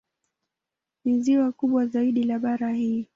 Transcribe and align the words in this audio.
Ni 1.05 1.21
ziwa 1.21 1.51
kubwa 1.51 1.87
zaidi 1.87 2.23
la 2.23 2.39
bara 2.39 2.73
hili. 2.73 3.07